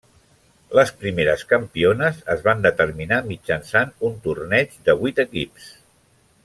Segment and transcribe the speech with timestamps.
[0.77, 5.71] Les primeres campiones es van determinar mitjançant un torneig de vuit equips.